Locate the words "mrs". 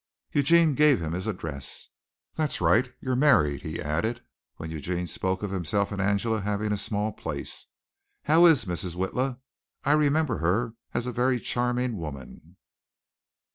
8.65-8.95